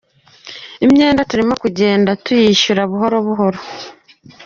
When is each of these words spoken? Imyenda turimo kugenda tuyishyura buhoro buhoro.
Imyenda 0.85 1.27
turimo 1.29 1.53
kugenda 1.63 2.11
tuyishyura 2.23 2.81
buhoro 2.91 3.17
buhoro. 3.27 3.59